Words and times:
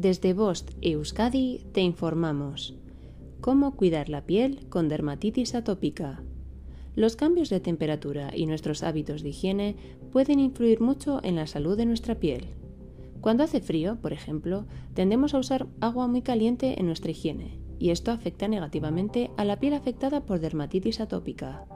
Desde 0.00 0.32
Bost 0.32 0.70
Euskadi 0.80 1.60
te 1.72 1.82
informamos. 1.82 2.74
¿Cómo 3.42 3.76
cuidar 3.76 4.08
la 4.08 4.24
piel 4.24 4.66
con 4.70 4.88
dermatitis 4.88 5.54
atópica? 5.54 6.22
Los 6.96 7.16
cambios 7.16 7.50
de 7.50 7.60
temperatura 7.60 8.30
y 8.34 8.46
nuestros 8.46 8.82
hábitos 8.82 9.22
de 9.22 9.28
higiene 9.28 9.76
pueden 10.10 10.40
influir 10.40 10.80
mucho 10.80 11.20
en 11.22 11.36
la 11.36 11.46
salud 11.46 11.76
de 11.76 11.84
nuestra 11.84 12.14
piel. 12.14 12.46
Cuando 13.20 13.44
hace 13.44 13.60
frío, 13.60 14.00
por 14.00 14.14
ejemplo, 14.14 14.64
tendemos 14.94 15.34
a 15.34 15.38
usar 15.38 15.66
agua 15.82 16.06
muy 16.06 16.22
caliente 16.22 16.80
en 16.80 16.86
nuestra 16.86 17.10
higiene, 17.10 17.60
y 17.78 17.90
esto 17.90 18.10
afecta 18.10 18.48
negativamente 18.48 19.30
a 19.36 19.44
la 19.44 19.60
piel 19.60 19.74
afectada 19.74 20.24
por 20.24 20.40
dermatitis 20.40 21.00
atópica. 21.00 21.66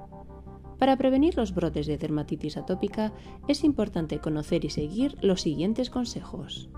Para 0.79 0.97
prevenir 0.97 1.37
los 1.37 1.55
brotes 1.55 1.87
de 1.87 1.99
dermatitis 1.99 2.57
atópica 2.57 3.13
es 3.49 3.65
importante 3.65 4.19
conocer 4.19 4.65
y 4.65 4.71
seguir 4.71 5.19
los 5.21 5.43
siguientes 5.43 5.91
consejos. 5.91 6.71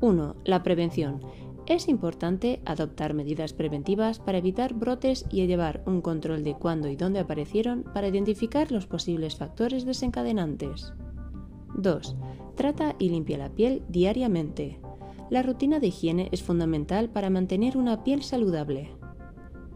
1. 0.00 0.36
La 0.44 0.62
prevención. 0.62 1.20
Es 1.66 1.88
importante 1.88 2.60
adoptar 2.64 3.14
medidas 3.14 3.52
preventivas 3.52 4.20
para 4.20 4.38
evitar 4.38 4.74
brotes 4.74 5.26
y 5.30 5.44
llevar 5.46 5.82
un 5.86 6.00
control 6.00 6.44
de 6.44 6.54
cuándo 6.54 6.88
y 6.88 6.96
dónde 6.96 7.18
aparecieron 7.18 7.82
para 7.82 8.08
identificar 8.08 8.70
los 8.70 8.86
posibles 8.86 9.36
factores 9.36 9.84
desencadenantes. 9.84 10.92
2. 11.76 12.16
Trata 12.54 12.94
y 12.98 13.10
limpia 13.10 13.38
la 13.38 13.50
piel 13.50 13.82
diariamente. 13.88 14.80
La 15.30 15.42
rutina 15.42 15.80
de 15.80 15.88
higiene 15.88 16.28
es 16.32 16.42
fundamental 16.42 17.10
para 17.10 17.28
mantener 17.28 17.76
una 17.76 18.04
piel 18.04 18.22
saludable. 18.22 18.90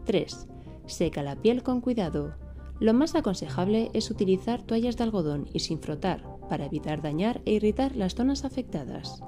3. 0.05 0.47
Seca 0.85 1.21
la 1.21 1.35
piel 1.35 1.63
con 1.63 1.81
cuidado. 1.81 2.35
Lo 2.79 2.93
más 2.93 3.13
aconsejable 3.13 3.91
es 3.93 4.09
utilizar 4.09 4.63
toallas 4.63 4.97
de 4.97 5.03
algodón 5.03 5.47
y 5.53 5.59
sin 5.59 5.79
frotar 5.79 6.23
para 6.49 6.65
evitar 6.65 7.01
dañar 7.01 7.41
e 7.45 7.53
irritar 7.53 7.95
las 7.95 8.15
zonas 8.15 8.45
afectadas. 8.45 9.21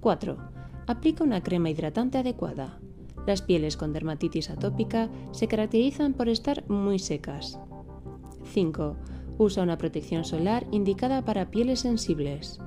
4. 0.00 0.36
Aplica 0.86 1.24
una 1.24 1.42
crema 1.42 1.70
hidratante 1.70 2.18
adecuada. 2.18 2.78
Las 3.26 3.42
pieles 3.42 3.76
con 3.76 3.92
dermatitis 3.92 4.48
atópica 4.48 5.10
se 5.32 5.48
caracterizan 5.48 6.14
por 6.14 6.28
estar 6.28 6.68
muy 6.68 6.98
secas. 6.98 7.58
5. 8.52 8.96
Usa 9.38 9.62
una 9.62 9.76
protección 9.76 10.24
solar 10.24 10.66
indicada 10.70 11.24
para 11.24 11.50
pieles 11.50 11.80
sensibles. 11.80 12.60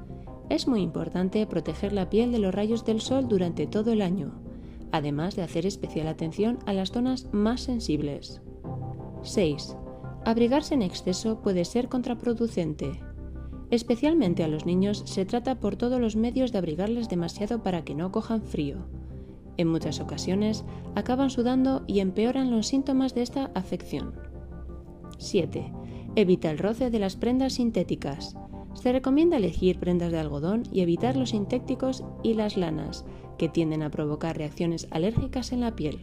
Es 0.49 0.67
muy 0.67 0.81
importante 0.81 1.45
proteger 1.47 1.93
la 1.93 2.09
piel 2.09 2.31
de 2.31 2.39
los 2.39 2.53
rayos 2.53 2.85
del 2.85 3.01
sol 3.01 3.27
durante 3.27 3.67
todo 3.67 3.91
el 3.91 4.01
año, 4.01 4.33
además 4.91 5.35
de 5.35 5.43
hacer 5.43 5.65
especial 5.65 6.07
atención 6.07 6.59
a 6.65 6.73
las 6.73 6.91
zonas 6.91 7.27
más 7.31 7.61
sensibles. 7.61 8.41
6. 9.23 9.75
Abrigarse 10.25 10.73
en 10.73 10.81
exceso 10.81 11.41
puede 11.41 11.65
ser 11.65 11.89
contraproducente. 11.89 12.99
Especialmente 13.71 14.43
a 14.43 14.49
los 14.49 14.65
niños 14.65 15.01
se 15.05 15.25
trata 15.25 15.59
por 15.59 15.77
todos 15.77 15.99
los 15.99 16.17
medios 16.17 16.51
de 16.51 16.57
abrigarles 16.57 17.07
demasiado 17.07 17.63
para 17.63 17.83
que 17.83 17.95
no 17.95 18.11
cojan 18.11 18.41
frío. 18.41 18.85
En 19.55 19.69
muchas 19.69 20.01
ocasiones 20.01 20.65
acaban 20.95 21.29
sudando 21.29 21.83
y 21.87 22.01
empeoran 22.01 22.51
los 22.51 22.67
síntomas 22.67 23.15
de 23.15 23.21
esta 23.21 23.49
afección. 23.55 24.13
7. 25.17 25.71
Evita 26.15 26.51
el 26.51 26.57
roce 26.57 26.89
de 26.89 26.99
las 26.99 27.15
prendas 27.15 27.53
sintéticas. 27.53 28.35
Se 28.73 28.91
recomienda 28.91 29.37
elegir 29.37 29.79
prendas 29.79 30.11
de 30.11 30.19
algodón 30.19 30.63
y 30.71 30.81
evitar 30.81 31.15
los 31.15 31.29
sintéticos 31.29 32.03
y 32.23 32.33
las 32.33 32.57
lanas, 32.57 33.05
que 33.37 33.47
tienden 33.47 33.83
a 33.83 33.91
provocar 33.91 34.37
reacciones 34.37 34.87
alérgicas 34.91 35.53
en 35.53 35.61
la 35.61 35.75
piel. 35.75 35.99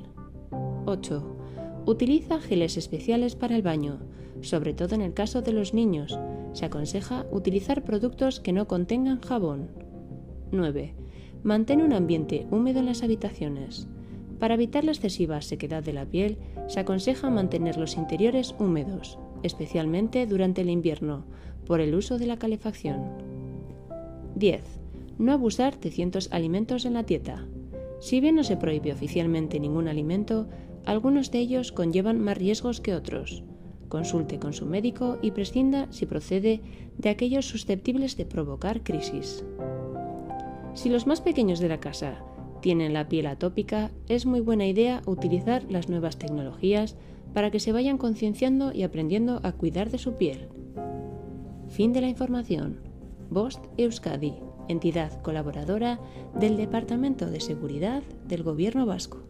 8. 0.86 1.36
Utiliza 1.84 2.40
geles 2.40 2.78
especiales 2.78 3.34
para 3.34 3.56
el 3.56 3.62
baño, 3.62 3.98
sobre 4.40 4.72
todo 4.72 4.94
en 4.94 5.02
el 5.02 5.12
caso 5.12 5.42
de 5.42 5.52
los 5.52 5.74
niños. 5.74 6.18
Se 6.58 6.64
aconseja 6.64 7.24
utilizar 7.30 7.84
productos 7.84 8.40
que 8.40 8.52
no 8.52 8.66
contengan 8.66 9.20
jabón. 9.20 9.68
9. 10.50 10.92
Mantén 11.44 11.80
un 11.80 11.92
ambiente 11.92 12.48
húmedo 12.50 12.80
en 12.80 12.86
las 12.86 13.04
habitaciones. 13.04 13.86
Para 14.40 14.54
evitar 14.54 14.82
la 14.82 14.90
excesiva 14.90 15.40
sequedad 15.40 15.84
de 15.84 15.92
la 15.92 16.04
piel, 16.04 16.36
se 16.66 16.80
aconseja 16.80 17.30
mantener 17.30 17.76
los 17.76 17.96
interiores 17.96 18.56
húmedos, 18.58 19.20
especialmente 19.44 20.26
durante 20.26 20.62
el 20.62 20.70
invierno, 20.70 21.26
por 21.64 21.80
el 21.80 21.94
uso 21.94 22.18
de 22.18 22.26
la 22.26 22.38
calefacción. 22.38 23.04
10. 24.34 24.64
No 25.16 25.34
abusar 25.34 25.78
de 25.78 25.92
ciertos 25.92 26.28
alimentos 26.32 26.86
en 26.86 26.94
la 26.94 27.04
dieta. 27.04 27.46
Si 28.00 28.18
bien 28.18 28.34
no 28.34 28.42
se 28.42 28.56
prohíbe 28.56 28.92
oficialmente 28.92 29.60
ningún 29.60 29.86
alimento, 29.86 30.48
algunos 30.86 31.30
de 31.30 31.38
ellos 31.38 31.70
conllevan 31.70 32.18
más 32.18 32.36
riesgos 32.36 32.80
que 32.80 32.96
otros. 32.96 33.44
Consulte 33.88 34.38
con 34.38 34.52
su 34.52 34.66
médico 34.66 35.18
y 35.22 35.30
prescinda 35.30 35.86
si 35.90 36.06
procede 36.06 36.60
de 36.98 37.08
aquellos 37.08 37.46
susceptibles 37.46 38.16
de 38.16 38.26
provocar 38.26 38.82
crisis. 38.82 39.44
Si 40.74 40.90
los 40.90 41.06
más 41.06 41.20
pequeños 41.20 41.58
de 41.58 41.68
la 41.68 41.80
casa 41.80 42.22
tienen 42.60 42.92
la 42.92 43.08
piel 43.08 43.26
atópica, 43.26 43.90
es 44.08 44.26
muy 44.26 44.40
buena 44.40 44.66
idea 44.66 45.02
utilizar 45.06 45.64
las 45.70 45.88
nuevas 45.88 46.18
tecnologías 46.18 46.96
para 47.32 47.50
que 47.50 47.60
se 47.60 47.72
vayan 47.72 47.98
concienciando 47.98 48.72
y 48.72 48.82
aprendiendo 48.82 49.40
a 49.42 49.52
cuidar 49.52 49.90
de 49.90 49.98
su 49.98 50.14
piel. 50.14 50.48
Fin 51.68 51.92
de 51.92 52.00
la 52.00 52.08
información. 52.08 52.80
Bost 53.30 53.64
Euskadi, 53.76 54.34
entidad 54.68 55.20
colaboradora 55.22 56.00
del 56.38 56.56
Departamento 56.56 57.26
de 57.30 57.40
Seguridad 57.40 58.02
del 58.26 58.42
Gobierno 58.42 58.86
Vasco. 58.86 59.22